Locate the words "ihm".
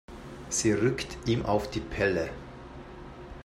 1.27-1.45